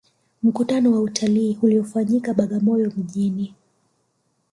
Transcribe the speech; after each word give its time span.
mkutano 0.43 0.91
wa 0.91 1.01
utalii 1.01 1.57
uliyofanyikia 1.61 2.33
bagamoyo 2.33 2.91
mjini 2.97 3.53